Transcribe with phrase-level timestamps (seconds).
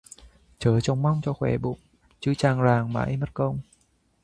[0.59, 1.79] Chớ trông mong cho khỏe bụng,
[2.19, 3.59] chứ chàng ràng mãi mất công